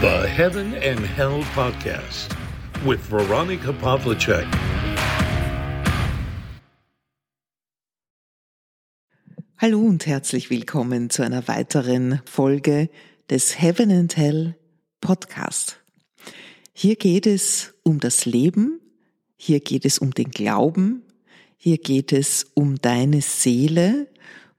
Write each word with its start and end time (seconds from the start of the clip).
The 0.00 0.26
Heaven 0.26 0.72
and 0.76 1.00
Hell 1.00 1.44
Podcast 1.54 2.34
with 2.86 3.00
Veronica 3.10 3.70
Pavlicek. 3.70 4.46
Hallo 9.58 9.80
und 9.80 10.06
herzlich 10.06 10.48
willkommen 10.48 11.10
zu 11.10 11.22
einer 11.22 11.46
weiteren 11.48 12.22
Folge 12.24 12.88
des 13.28 13.60
Heaven 13.60 13.90
and 13.90 14.16
Hell 14.16 14.56
Podcast. 15.02 15.78
Hier 16.72 16.96
geht 16.96 17.26
es 17.26 17.74
um 17.82 18.00
das 18.00 18.24
Leben, 18.24 18.80
hier 19.36 19.60
geht 19.60 19.84
es 19.84 19.98
um 19.98 20.14
den 20.14 20.30
Glauben, 20.30 21.02
hier 21.58 21.76
geht 21.76 22.14
es 22.14 22.46
um 22.54 22.80
deine 22.80 23.20
Seele 23.20 24.06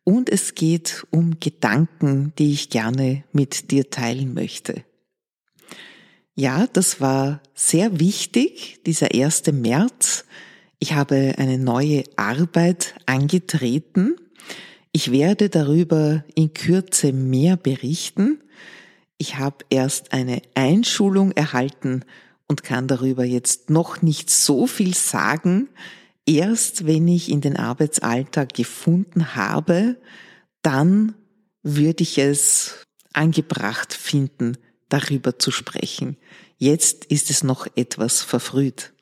und 0.03 0.29
es 0.29 0.53
geht 0.53 1.03
um 1.09 1.39
Gedanken, 1.39 2.31
die 2.37 2.51
ich 2.51 2.69
gerne 2.69 3.23
mit 3.31 3.71
dir 3.71 3.89
teilen 3.89 4.35
möchte. 4.35 4.83
Ja, 6.41 6.66
das 6.66 7.00
war 7.00 7.40
sehr 7.54 8.00
wichtig, 8.00 8.80
dieser 8.88 9.13
1. 9.13 9.44
März. 9.52 10.26
Ich 10.80 10.94
habe 10.94 11.36
eine 11.38 11.59
neue 11.59 12.04
Arbeit 12.16 12.95
angetreten. 13.05 14.16
Ich 14.91 15.12
werde 15.12 15.50
darüber 15.50 16.26
in 16.34 16.52
Kürze 16.55 17.14
mehr 17.14 17.58
berichten. 17.58 18.41
Ich 19.20 19.38
habe 19.38 19.58
erst 19.70 20.14
eine 20.14 20.41
Einschulung 20.55 21.31
erhalten 21.34 22.05
und 22.48 22.64
kann 22.64 22.88
darüber 22.88 23.23
jetzt 23.23 23.70
noch 23.70 24.02
nicht 24.02 24.31
so 24.31 24.66
viel 24.66 24.95
sagen. 24.95 25.70
Erst 26.26 26.88
wenn 26.88 27.08
ich 27.08 27.30
in 27.30 27.42
den 27.42 27.55
Arbeitsalltag 27.55 28.55
gefunden 28.55 29.36
habe, 29.36 29.95
dann 30.64 31.14
würde 31.62 32.02
ich 32.02 32.17
es 32.17 32.88
angebracht 33.14 33.94
finden, 33.94 34.58
darüber 34.91 35.40
zu 35.40 35.52
sprechen. 35.52 36.18
Jetzt 36.58 37.05
ist 37.05 37.30
es 37.30 37.44
noch 37.44 37.67
etwas 37.75 38.22
verfrüht. 38.22 38.94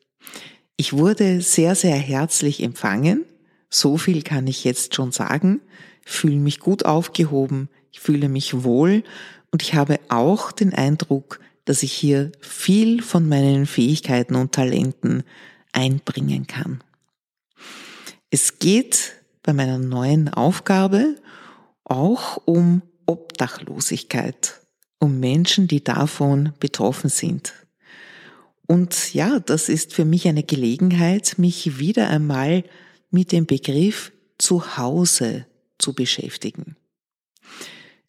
Ich 0.78 0.94
wurde 0.94 1.42
sehr, 1.42 1.76
sehr 1.76 1.98
herzlich 1.98 2.64
empfangen. 2.64 3.26
So 3.70 3.98
viel 3.98 4.24
kann 4.24 4.48
ich 4.48 4.64
jetzt 4.64 4.96
schon 4.96 5.12
sagen. 5.12 5.62
fühle 6.06 6.38
mich 6.38 6.60
gut 6.60 6.86
aufgehoben. 6.86 7.70
Ich 7.92 8.00
fühle 8.00 8.30
mich 8.30 8.64
wohl. 8.64 9.04
Und 9.52 9.62
ich 9.62 9.74
habe 9.74 10.00
auch 10.10 10.52
den 10.52 10.74
Eindruck, 10.74 11.40
dass 11.66 11.84
ich 11.84 11.92
hier 11.92 12.32
viel 12.40 13.02
von 13.02 13.28
meinen 13.28 13.66
Fähigkeiten 13.66 14.36
und 14.36 14.54
Talenten 14.54 15.24
einbringen 15.74 16.48
kann. 16.48 16.84
Es 18.30 18.60
geht 18.60 19.14
bei 19.44 19.54
meiner 19.54 19.80
neuen 19.80 20.30
Aufgabe 20.30 21.16
auch 21.84 22.38
um 22.46 22.84
Obdachlosigkeit 23.06 24.62
um 25.00 25.20
Menschen, 25.20 25.68
die 25.68 25.84
davon 25.84 26.54
betroffen 26.60 27.10
sind. 27.10 27.54
Und 28.68 29.14
ja, 29.14 29.40
das 29.40 29.70
ist 29.70 29.94
für 29.94 30.06
mich 30.06 30.28
eine 30.28 30.44
Gelegenheit, 30.44 31.36
mich 31.38 31.80
wieder 31.80 32.10
einmal 32.10 32.64
mit 33.10 33.32
dem 33.32 33.46
Begriff 33.46 34.12
Zuhause 34.38 35.48
zu 35.80 35.94
beschäftigen. 35.94 36.76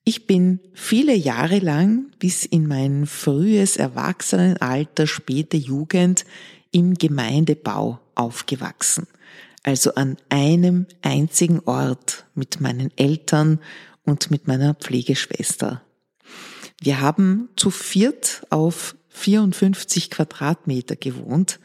Ich 0.05 0.27
bin 0.27 0.61
viele 0.75 1.15
Jahre 1.15 1.59
lang 1.59 2.07
bis 2.19 2.45
in 2.45 2.67
mein 2.67 3.07
frühes 3.07 3.77
Erwachsenenalter, 3.77 5.07
späte 5.07 5.57
Jugend 5.57 6.25
im 6.73 6.95
Gemeindebau 6.95 8.01
aufgewachsen. 8.15 9.07
Also 9.63 9.95
an 9.95 10.17
einem 10.31 10.87
einzigen 11.03 11.61
Ort 11.61 12.27
mit 12.35 12.61
meinen 12.61 12.91
Eltern 12.97 13.61
und 14.05 14.31
mit 14.31 14.49
meiner 14.49 14.75
Pflegeschwester. 14.75 15.83
Wir 16.83 17.03
haben 17.03 17.51
zu 17.57 17.71
viert 17.71 18.47
auf 18.49 18.97
54 19.11 20.11
Quadratmeter 20.11 20.97
gewohnt, 20.97 21.61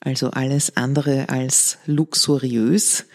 also 0.00 0.30
alles 0.30 0.76
andere 0.76 1.30
als 1.30 1.78
luxuriös. 1.86 3.06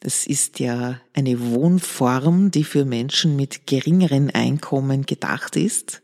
Das 0.00 0.26
ist 0.26 0.58
ja 0.58 0.98
eine 1.12 1.38
Wohnform, 1.52 2.50
die 2.50 2.64
für 2.64 2.86
Menschen 2.86 3.36
mit 3.36 3.66
geringeren 3.66 4.30
Einkommen 4.30 5.04
gedacht 5.04 5.56
ist, 5.56 6.02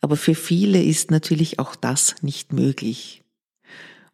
aber 0.00 0.16
für 0.16 0.34
viele 0.34 0.82
ist 0.82 1.10
natürlich 1.10 1.58
auch 1.58 1.76
das 1.76 2.16
nicht 2.22 2.54
möglich. 2.54 3.22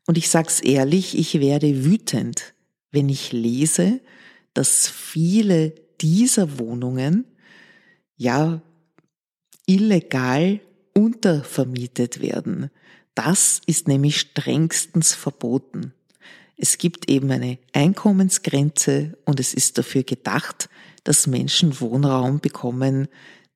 Und 0.08 0.18
ich 0.18 0.28
sag's 0.28 0.60
ehrlich, 0.60 1.16
ich 1.16 1.38
werde 1.40 1.84
wütend, 1.84 2.54
wenn 2.90 3.08
ich 3.08 3.30
lese, 3.32 4.00
dass 4.54 4.88
viele 4.88 5.72
dieser 6.00 6.58
Wohnungen 6.58 7.26
ja 8.16 8.62
illegal 9.66 10.60
untervermietet 10.94 12.20
werden. 12.20 12.70
Das 13.14 13.60
ist 13.66 13.88
nämlich 13.88 14.18
strengstens 14.18 15.14
verboten. 15.14 15.92
Es 16.56 16.78
gibt 16.78 17.10
eben 17.10 17.30
eine 17.30 17.58
Einkommensgrenze 17.72 19.18
und 19.24 19.40
es 19.40 19.52
ist 19.52 19.76
dafür 19.76 20.04
gedacht, 20.04 20.68
dass 21.04 21.26
Menschen 21.26 21.80
Wohnraum 21.80 22.40
bekommen, 22.40 23.08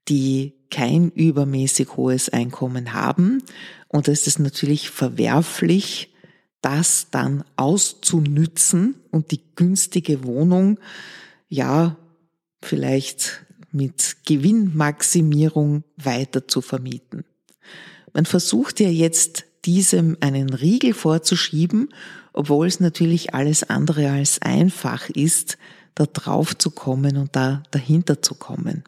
die 0.08 0.54
kein 0.70 1.10
übermäßig 1.10 1.96
hohes 1.96 2.28
Einkommen 2.28 2.92
haben. 2.92 3.42
Und 3.88 4.08
es 4.08 4.26
ist 4.26 4.38
natürlich 4.38 4.90
verwerflich, 4.90 6.14
das 6.60 7.08
dann 7.10 7.42
auszunützen 7.56 8.96
und 9.10 9.30
die 9.30 9.40
günstige 9.56 10.24
Wohnung, 10.24 10.78
ja, 11.48 11.96
vielleicht 12.62 13.46
mit 13.72 14.16
Gewinnmaximierung 14.26 15.84
weiter 15.96 16.48
zu 16.48 16.60
vermieten. 16.60 17.24
Man 18.12 18.26
versucht 18.26 18.80
ja 18.80 18.88
jetzt 18.88 19.44
diesem 19.64 20.16
einen 20.20 20.50
Riegel 20.50 20.94
vorzuschieben, 20.94 21.90
obwohl 22.32 22.66
es 22.66 22.80
natürlich 22.80 23.34
alles 23.34 23.62
andere 23.68 24.10
als 24.10 24.40
einfach 24.40 25.08
ist, 25.10 25.58
da 25.94 26.06
drauf 26.06 26.56
zu 26.56 26.70
kommen 26.70 27.16
und 27.16 27.36
da 27.36 27.62
dahinter 27.70 28.22
zu 28.22 28.34
kommen. 28.34 28.84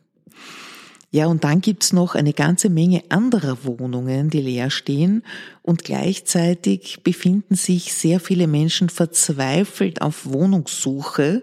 Ja, 1.10 1.26
und 1.26 1.44
dann 1.44 1.60
gibt's 1.60 1.92
noch 1.92 2.14
eine 2.14 2.32
ganze 2.32 2.70
Menge 2.70 3.02
anderer 3.10 3.64
Wohnungen, 3.64 4.30
die 4.30 4.40
leer 4.40 4.70
stehen 4.70 5.22
und 5.60 5.84
gleichzeitig 5.84 7.02
befinden 7.02 7.54
sich 7.54 7.92
sehr 7.92 8.18
viele 8.18 8.46
Menschen 8.46 8.88
verzweifelt 8.88 10.00
auf 10.00 10.24
Wohnungssuche, 10.24 11.42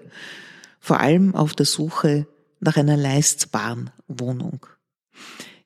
vor 0.79 0.99
allem 0.99 1.35
auf 1.35 1.53
der 1.53 1.67
Suche 1.67 2.25
nach 2.59 2.77
einer 2.77 2.97
leistbaren 2.97 3.89
Wohnung. 4.07 4.65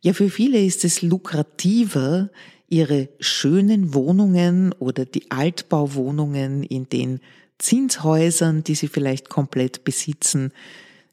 Ja, 0.02 0.14
für 0.14 0.30
viele 0.30 0.64
ist 0.64 0.84
es 0.84 1.02
lukrativer, 1.02 2.30
ihre 2.68 3.10
schönen 3.20 3.94
Wohnungen 3.94 4.74
oder 4.74 5.06
die 5.06 5.32
Altbauwohnungen 5.32 6.64
in 6.64 6.90
den 6.90 7.20
Zinshäusern, 7.60 8.64
die 8.64 8.76
sie 8.76 8.88
vielleicht 8.88 9.30
komplett 9.30 9.84
besitzen, 9.84 10.52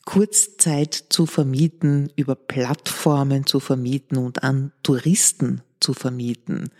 Kurzzeit 0.06 0.94
zu 1.10 1.26
vermieten, 1.26 2.10
über 2.16 2.34
Plattformen 2.34 3.46
zu 3.46 3.60
vermieten 3.60 4.16
und 4.16 4.42
an 4.42 4.72
Touristen 4.82 5.60
zu 5.78 5.92
vermieten. 5.94 6.70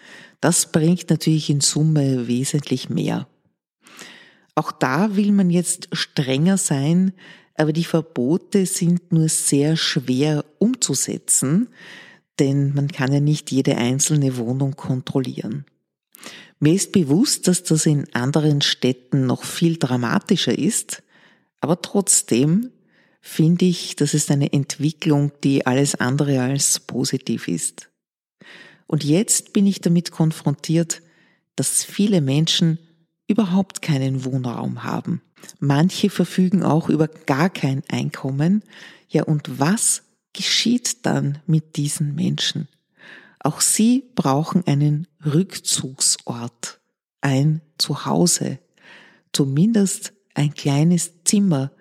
Das 0.41 0.73
bringt 0.73 1.11
natürlich 1.11 1.51
in 1.51 1.61
Summe 1.61 2.27
wesentlich 2.27 2.89
mehr. 2.89 3.29
Auch 4.55 4.73
da 4.73 5.17
will 5.17 5.33
man 5.33 5.51
jetzt 5.51 5.89
strenger 5.93 6.57
sein, 6.57 7.13
aber 7.61 7.75
die 7.75 7.85
Verbote 7.85 8.65
sind 8.65 9.13
nur 9.13 9.29
sehr 9.29 9.77
schwer 9.77 10.47
umzusetzen, 10.59 11.69
denn 12.39 12.73
man 12.73 12.89
kann 12.89 13.13
ja 13.13 13.21
nicht 13.21 13.51
jede 13.51 13.77
einzelne 13.77 14.39
Wohnung 14.39 14.77
kontrollieren. 14.77 15.67
Mir 16.59 16.73
ist 16.73 16.91
bewusst, 16.91 17.49
dass 17.49 17.63
das 17.63 17.85
in 17.85 18.07
anderen 18.15 18.63
Städten 18.63 19.27
noch 19.27 19.45
viel 19.45 19.77
dramatischer 19.77 20.59
ist, 20.59 21.03
aber 21.61 21.83
trotzdem 21.83 22.71
finde 23.21 23.67
ich, 23.67 23.95
das 23.95 24.15
ist 24.15 24.31
eine 24.31 24.55
Entwicklung, 24.55 25.31
die 25.45 25.67
alles 25.67 25.95
andere 25.95 26.41
als 26.41 26.81
positiv 26.81 27.47
ist. 27.47 27.91
Und 28.87 29.05
jetzt 29.05 29.53
bin 29.53 29.67
ich 29.67 29.83
damit 29.83 30.13
konfrontiert, 30.13 31.03
dass 31.57 31.85
viele 31.85 32.23
Menschen 32.23 32.79
überhaupt 33.27 33.83
keinen 33.83 34.25
Wohnraum 34.25 34.83
haben. 34.83 35.21
Manche 35.59 36.11
verfügen 36.11 36.63
auch 36.63 36.89
über 36.89 37.09
gar 37.09 37.51
kein 37.51 37.83
Einkommen. 37.89 38.63
Ja, 39.09 39.25
und 39.25 39.59
was 39.59 40.03
geschieht 40.33 41.05
dann 41.07 41.39
mit 41.47 41.77
diesen 41.77 42.15
Menschen? 42.15 42.69
Auch 43.39 43.61
sie 43.61 44.05
brauchen 44.15 44.67
einen 44.67 45.07
Rückzugsort, 45.25 46.81
ein 47.21 47.63
Zuhause, 47.79 48.59
zumindest 49.33 50.13
ein 50.35 50.55
kleines 50.55 51.13
Zimmer, 51.25 51.73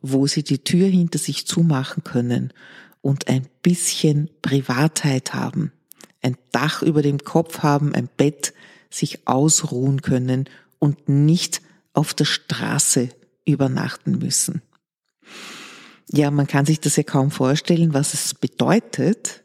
wo 0.00 0.26
sie 0.26 0.42
die 0.42 0.62
Tür 0.62 0.86
hinter 0.88 1.18
sich 1.18 1.46
zumachen 1.46 2.04
können 2.04 2.52
und 3.00 3.28
ein 3.28 3.46
bisschen 3.62 4.30
Privatheit 4.42 5.32
haben, 5.32 5.72
ein 6.22 6.36
Dach 6.52 6.82
über 6.82 7.02
dem 7.02 7.18
Kopf 7.18 7.60
haben, 7.60 7.94
ein 7.94 8.08
Bett, 8.16 8.52
sich 8.90 9.26
ausruhen 9.26 10.02
können 10.02 10.48
und 10.78 11.08
nicht 11.08 11.62
auf 11.96 12.14
der 12.14 12.24
Straße 12.24 13.08
übernachten 13.44 14.18
müssen. 14.18 14.62
Ja, 16.12 16.30
man 16.30 16.46
kann 16.46 16.66
sich 16.66 16.80
das 16.80 16.96
ja 16.96 17.02
kaum 17.02 17.30
vorstellen, 17.30 17.94
was 17.94 18.14
es 18.14 18.34
bedeutet. 18.34 19.42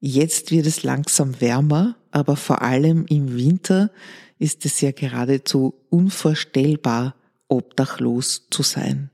Jetzt 0.00 0.50
wird 0.50 0.66
es 0.66 0.82
langsam 0.82 1.40
wärmer 1.40 1.98
aber 2.10 2.36
vor 2.36 2.62
allem 2.62 3.06
im 3.06 3.36
Winter 3.36 3.90
ist 4.38 4.64
es 4.64 4.80
ja 4.80 4.92
geradezu 4.92 5.74
unvorstellbar, 5.90 7.14
obdachlos 7.48 8.46
zu 8.50 8.62
sein. 8.62 9.10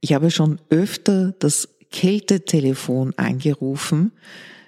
Ich 0.00 0.12
habe 0.12 0.30
schon 0.30 0.60
öfter 0.68 1.34
das 1.38 1.68
Kältetelefon 1.90 3.14
angerufen, 3.16 4.12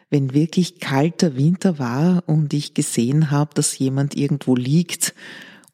wenn 0.08 0.32
wirklich 0.32 0.78
kalter 0.78 1.36
Winter 1.36 1.78
war 1.78 2.22
und 2.26 2.54
ich 2.54 2.74
gesehen 2.74 3.30
habe, 3.30 3.52
dass 3.54 3.78
jemand 3.78 4.16
irgendwo 4.16 4.54
liegt 4.54 5.14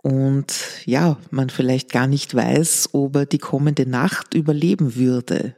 und 0.02 0.52
ja, 0.84 1.16
man 1.31 1.49
vielleicht 1.49 1.93
gar 1.93 2.08
nicht 2.08 2.34
weiß, 2.34 2.90
ob 2.93 3.16
er 3.16 3.26
die 3.26 3.38
kommende 3.38 3.87
Nacht 3.87 4.34
überleben 4.34 4.96
würde. 4.96 5.54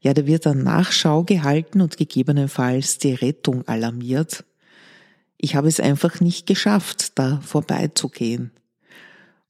Ja, 0.00 0.14
da 0.14 0.26
wird 0.26 0.46
dann 0.46 0.62
Nachschau 0.62 1.24
gehalten 1.24 1.80
und 1.80 1.96
gegebenenfalls 1.96 2.98
die 2.98 3.14
Rettung 3.14 3.66
alarmiert. 3.68 4.44
Ich 5.36 5.56
habe 5.56 5.68
es 5.68 5.78
einfach 5.78 6.20
nicht 6.20 6.46
geschafft, 6.46 7.18
da 7.18 7.40
vorbeizugehen. 7.42 8.50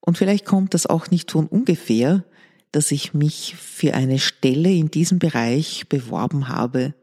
Und 0.00 0.18
vielleicht 0.18 0.44
kommt 0.44 0.74
das 0.74 0.86
auch 0.86 1.10
nicht 1.10 1.30
von 1.30 1.46
ungefähr, 1.46 2.24
dass 2.72 2.90
ich 2.90 3.14
mich 3.14 3.54
für 3.56 3.94
eine 3.94 4.18
Stelle 4.18 4.70
in 4.70 4.90
diesem 4.90 5.20
Bereich 5.20 5.88
beworben 5.88 6.48
habe. 6.48 6.94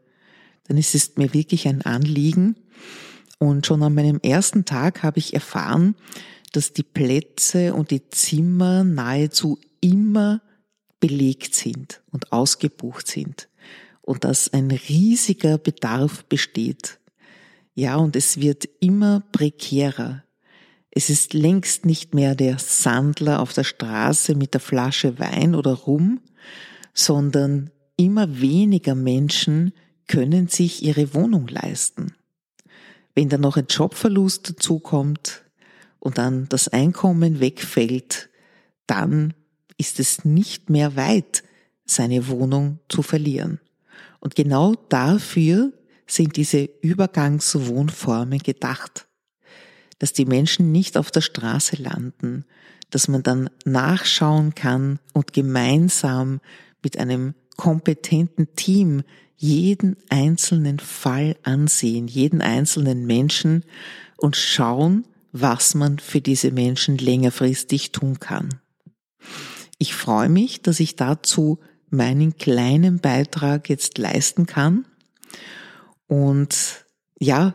Denn 0.68 0.76
es 0.76 0.94
ist 0.94 1.16
mir 1.16 1.32
wirklich 1.32 1.66
ein 1.66 1.82
Anliegen. 1.82 2.56
Und 3.38 3.66
schon 3.66 3.82
an 3.82 3.94
meinem 3.94 4.20
ersten 4.22 4.66
Tag 4.66 5.02
habe 5.02 5.18
ich 5.18 5.34
erfahren, 5.34 5.94
dass 6.52 6.72
die 6.72 6.82
Plätze 6.82 7.74
und 7.74 7.90
die 7.90 8.08
Zimmer 8.10 8.84
nahezu 8.84 9.58
immer 9.80 10.42
belegt 11.00 11.54
sind 11.54 12.02
und 12.10 12.32
ausgebucht 12.32 13.08
sind 13.08 13.48
und 14.02 14.24
dass 14.24 14.52
ein 14.52 14.70
riesiger 14.70 15.58
Bedarf 15.58 16.24
besteht. 16.24 17.00
Ja, 17.74 17.96
und 17.96 18.14
es 18.16 18.38
wird 18.38 18.68
immer 18.80 19.22
prekärer. 19.32 20.22
Es 20.90 21.08
ist 21.08 21.32
längst 21.32 21.86
nicht 21.86 22.14
mehr 22.14 22.34
der 22.34 22.58
Sandler 22.58 23.40
auf 23.40 23.54
der 23.54 23.64
Straße 23.64 24.34
mit 24.34 24.52
der 24.52 24.60
Flasche 24.60 25.18
Wein 25.18 25.54
oder 25.54 25.72
Rum, 25.72 26.20
sondern 26.92 27.70
immer 27.96 28.40
weniger 28.40 28.94
Menschen 28.94 29.72
können 30.06 30.48
sich 30.48 30.82
ihre 30.82 31.14
Wohnung 31.14 31.48
leisten. 31.48 32.12
Wenn 33.14 33.30
dann 33.30 33.40
noch 33.40 33.56
ein 33.56 33.66
Jobverlust 33.68 34.50
dazukommt 34.50 35.42
und 36.02 36.18
dann 36.18 36.48
das 36.48 36.66
Einkommen 36.66 37.38
wegfällt, 37.38 38.28
dann 38.88 39.34
ist 39.78 40.00
es 40.00 40.24
nicht 40.24 40.68
mehr 40.68 40.96
weit, 40.96 41.44
seine 41.84 42.26
Wohnung 42.26 42.80
zu 42.88 43.02
verlieren. 43.02 43.60
Und 44.18 44.34
genau 44.34 44.74
dafür 44.88 45.72
sind 46.08 46.36
diese 46.36 46.68
Übergangswohnformen 46.80 48.40
gedacht. 48.40 49.06
Dass 50.00 50.12
die 50.12 50.24
Menschen 50.24 50.72
nicht 50.72 50.96
auf 50.96 51.12
der 51.12 51.20
Straße 51.20 51.80
landen, 51.80 52.46
dass 52.90 53.06
man 53.06 53.22
dann 53.22 53.48
nachschauen 53.64 54.56
kann 54.56 54.98
und 55.12 55.32
gemeinsam 55.32 56.40
mit 56.82 56.98
einem 56.98 57.34
kompetenten 57.56 58.56
Team 58.56 59.04
jeden 59.36 59.96
einzelnen 60.08 60.80
Fall 60.80 61.36
ansehen, 61.44 62.08
jeden 62.08 62.40
einzelnen 62.40 63.06
Menschen 63.06 63.62
und 64.16 64.34
schauen, 64.34 65.04
was 65.32 65.74
man 65.74 65.98
für 65.98 66.20
diese 66.20 66.52
Menschen 66.52 66.98
längerfristig 66.98 67.92
tun 67.92 68.20
kann. 68.20 68.60
Ich 69.78 69.94
freue 69.94 70.28
mich, 70.28 70.62
dass 70.62 70.78
ich 70.78 70.96
dazu 70.96 71.58
meinen 71.90 72.36
kleinen 72.36 73.00
Beitrag 73.00 73.68
jetzt 73.68 73.98
leisten 73.98 74.46
kann 74.46 74.86
und 76.06 76.84
ja, 77.18 77.54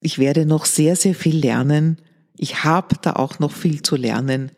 ich 0.00 0.18
werde 0.18 0.46
noch 0.46 0.64
sehr, 0.64 0.94
sehr 0.94 1.14
viel 1.14 1.36
lernen. 1.36 2.00
Ich 2.36 2.62
habe 2.62 2.96
da 3.02 3.14
auch 3.14 3.40
noch 3.40 3.50
viel 3.50 3.82
zu 3.82 3.96
lernen 3.96 4.52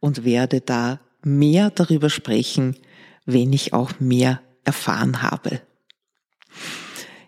und 0.00 0.24
werde 0.24 0.60
da 0.60 1.00
mehr 1.22 1.70
darüber 1.70 2.10
sprechen, 2.10 2.76
wenn 3.24 3.52
ich 3.52 3.72
auch 3.72 4.00
mehr 4.00 4.40
erfahren 4.64 5.22
habe. 5.22 5.60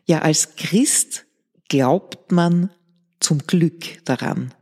Ja, 0.06 0.20
als 0.20 0.56
Christ 0.56 1.26
glaubt 1.68 2.32
man 2.32 2.70
zum 3.22 3.46
Glück 3.46 4.04
daran, 4.04 4.54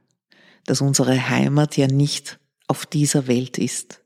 dass 0.67 0.81
unsere 0.81 1.29
Heimat 1.29 1.77
ja 1.77 1.87
nicht 1.87 2.39
auf 2.69 2.87
dieser 2.87 3.27
Welt 3.27 3.59
ist. 3.59 4.03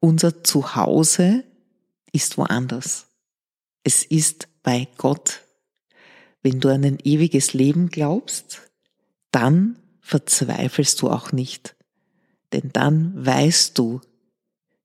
Unser 0.00 0.44
Zuhause 0.44 1.44
ist 2.12 2.38
woanders. 2.38 3.06
Es 3.82 4.04
ist 4.04 4.48
bei 4.62 4.88
Gott 4.96 5.42
wenn 6.42 6.60
du 6.60 6.68
an 6.68 6.84
ein 6.84 6.98
ewiges 7.02 7.52
Leben 7.52 7.88
glaubst, 7.88 8.62
dann 9.32 9.78
verzweifelst 10.00 11.02
du 11.02 11.10
auch 11.10 11.32
nicht. 11.32 11.76
Denn 12.52 12.70
dann 12.72 13.12
weißt 13.14 13.76
du, 13.78 14.00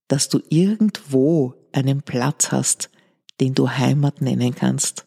dass 0.08 0.30
du 0.30 0.42
irgendwo 0.50 1.56
einen 1.72 2.02
Platz 2.02 2.52
hast, 2.52 2.90
den 3.40 3.56
du 3.56 3.70
Heimat 3.70 4.22
nennen 4.22 4.54
kannst. 4.54 5.06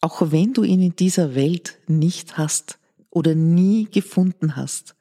Auch 0.00 0.30
wenn 0.30 0.52
du 0.52 0.62
ihn 0.62 0.80
in 0.80 0.96
dieser 0.96 1.34
Welt 1.34 1.78
nicht 1.88 2.38
hast 2.38 2.78
oder 3.14 3.34
nie 3.34 3.88
gefunden 3.90 4.56
hast 4.56 4.94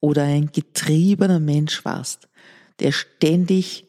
oder 0.00 0.24
ein 0.24 0.50
getriebener 0.50 1.38
Mensch 1.38 1.84
warst, 1.84 2.28
der 2.80 2.90
ständig 2.90 3.86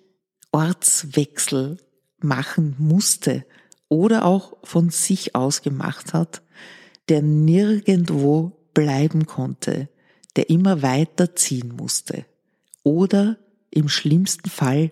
Ortswechsel 0.51 1.77
machen 2.19 2.75
musste 2.77 3.45
oder 3.87 4.25
auch 4.25 4.57
von 4.63 4.89
sich 4.89 5.35
aus 5.35 5.61
gemacht 5.61 6.13
hat, 6.13 6.43
der 7.09 7.21
nirgendwo 7.21 8.69
bleiben 8.73 9.25
konnte, 9.25 9.89
der 10.35 10.49
immer 10.49 10.81
weiterziehen 10.81 11.73
musste 11.75 12.25
oder 12.83 13.37
im 13.69 13.87
schlimmsten 13.87 14.49
Fall 14.49 14.91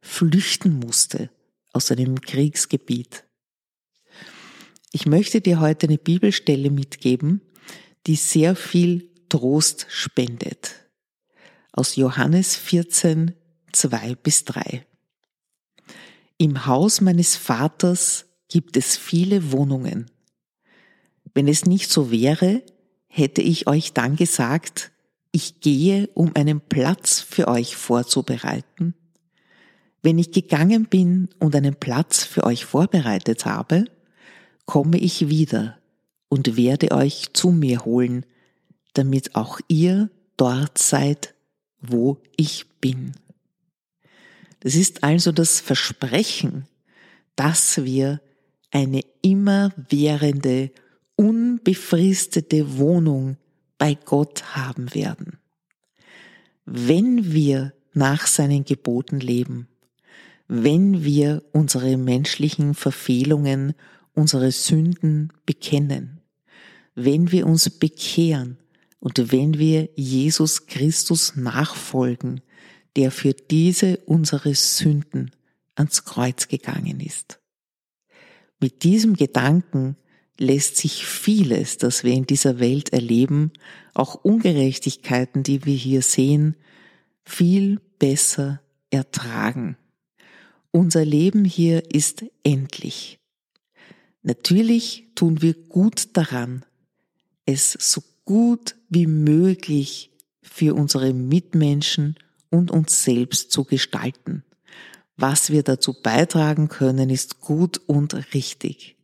flüchten 0.00 0.78
musste 0.78 1.30
aus 1.72 1.90
einem 1.90 2.20
Kriegsgebiet. 2.20 3.24
Ich 4.92 5.06
möchte 5.06 5.40
dir 5.40 5.60
heute 5.60 5.86
eine 5.86 5.98
Bibelstelle 5.98 6.70
mitgeben, 6.70 7.40
die 8.06 8.16
sehr 8.16 8.56
viel 8.56 9.10
Trost 9.28 9.86
spendet. 9.88 10.74
Aus 11.72 11.96
Johannes 11.96 12.56
14, 12.56 13.34
2 13.72 14.14
bis 14.16 14.44
3. 14.44 14.84
Im 16.38 16.66
Haus 16.66 17.00
meines 17.00 17.36
Vaters 17.36 18.26
gibt 18.48 18.76
es 18.76 18.96
viele 18.96 19.52
Wohnungen. 19.52 20.10
Wenn 21.34 21.48
es 21.48 21.66
nicht 21.66 21.90
so 21.90 22.10
wäre, 22.10 22.62
hätte 23.06 23.42
ich 23.42 23.66
euch 23.66 23.92
dann 23.92 24.16
gesagt, 24.16 24.90
ich 25.32 25.60
gehe, 25.60 26.08
um 26.14 26.34
einen 26.34 26.60
Platz 26.60 27.20
für 27.20 27.46
euch 27.46 27.76
vorzubereiten. 27.76 28.94
Wenn 30.02 30.18
ich 30.18 30.32
gegangen 30.32 30.86
bin 30.86 31.28
und 31.38 31.54
einen 31.54 31.76
Platz 31.76 32.24
für 32.24 32.44
euch 32.44 32.64
vorbereitet 32.64 33.44
habe, 33.44 33.84
komme 34.64 34.98
ich 34.98 35.28
wieder 35.28 35.79
und 36.30 36.56
werde 36.56 36.92
euch 36.92 37.34
zu 37.34 37.50
mir 37.50 37.84
holen, 37.84 38.24
damit 38.94 39.34
auch 39.34 39.60
ihr 39.68 40.08
dort 40.38 40.78
seid, 40.78 41.34
wo 41.82 42.22
ich 42.36 42.64
bin. 42.80 43.12
Das 44.60 44.74
ist 44.74 45.04
also 45.04 45.32
das 45.32 45.60
Versprechen, 45.60 46.66
dass 47.36 47.84
wir 47.84 48.20
eine 48.70 49.02
immerwährende, 49.22 50.70
unbefristete 51.16 52.78
Wohnung 52.78 53.36
bei 53.76 53.94
Gott 53.94 54.54
haben 54.54 54.94
werden. 54.94 55.38
Wenn 56.64 57.32
wir 57.32 57.72
nach 57.92 58.26
seinen 58.26 58.64
Geboten 58.64 59.18
leben, 59.20 59.68
wenn 60.46 61.04
wir 61.04 61.42
unsere 61.52 61.96
menschlichen 61.96 62.74
Verfehlungen, 62.74 63.74
unsere 64.14 64.52
Sünden 64.52 65.32
bekennen, 65.46 66.19
wenn 66.94 67.32
wir 67.32 67.46
uns 67.46 67.70
bekehren 67.70 68.58
und 68.98 69.32
wenn 69.32 69.58
wir 69.58 69.88
Jesus 69.96 70.66
Christus 70.66 71.36
nachfolgen, 71.36 72.40
der 72.96 73.10
für 73.10 73.32
diese 73.32 73.98
unsere 73.98 74.54
Sünden 74.54 75.30
ans 75.74 76.04
Kreuz 76.04 76.48
gegangen 76.48 77.00
ist. 77.00 77.40
Mit 78.60 78.82
diesem 78.82 79.14
Gedanken 79.14 79.96
lässt 80.38 80.76
sich 80.76 81.06
vieles, 81.06 81.78
das 81.78 82.04
wir 82.04 82.12
in 82.12 82.26
dieser 82.26 82.58
Welt 82.58 82.92
erleben, 82.92 83.52
auch 83.94 84.16
Ungerechtigkeiten, 84.16 85.42
die 85.42 85.64
wir 85.64 85.74
hier 85.74 86.02
sehen, 86.02 86.56
viel 87.24 87.80
besser 87.98 88.60
ertragen. 88.90 89.76
Unser 90.70 91.04
Leben 91.04 91.44
hier 91.44 91.94
ist 91.94 92.24
endlich. 92.42 93.18
Natürlich 94.22 95.08
tun 95.14 95.42
wir 95.42 95.54
gut 95.54 96.16
daran, 96.16 96.64
es 97.50 97.72
so 97.72 98.02
gut 98.24 98.76
wie 98.88 99.06
möglich 99.06 100.10
für 100.42 100.74
unsere 100.74 101.12
Mitmenschen 101.12 102.16
und 102.50 102.70
uns 102.70 103.02
selbst 103.02 103.50
zu 103.52 103.64
gestalten. 103.64 104.44
Was 105.16 105.50
wir 105.50 105.62
dazu 105.62 105.94
beitragen 106.00 106.68
können, 106.68 107.10
ist 107.10 107.40
gut 107.40 107.80
und 107.86 108.34
richtig. 108.34 108.96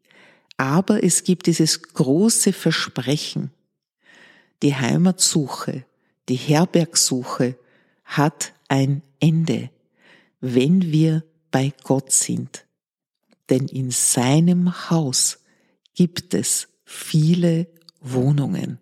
Aber 0.56 1.04
es 1.04 1.24
gibt 1.24 1.46
dieses 1.46 1.82
große 1.82 2.52
Versprechen. 2.52 3.50
Die 4.62 4.74
Heimatsuche, 4.74 5.84
die 6.28 6.36
Herbergsuche 6.36 7.58
hat 8.04 8.52
ein 8.68 9.02
Ende, 9.20 9.70
wenn 10.40 10.90
wir 10.90 11.24
bei 11.50 11.72
Gott 11.82 12.12
sind. 12.12 12.64
Denn 13.50 13.68
in 13.68 13.90
seinem 13.90 14.90
Haus 14.90 15.38
gibt 15.94 16.34
es 16.34 16.68
viele 16.84 17.66
Wohnungen. 18.12 18.78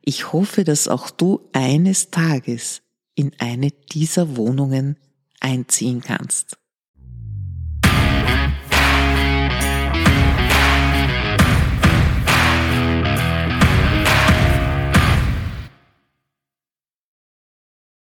Ich 0.00 0.32
hoffe, 0.32 0.64
dass 0.64 0.88
auch 0.88 1.10
du 1.10 1.48
eines 1.52 2.10
Tages 2.10 2.82
in 3.14 3.32
eine 3.38 3.70
dieser 3.70 4.36
Wohnungen 4.36 4.96
einziehen 5.40 6.00
kannst. 6.00 6.58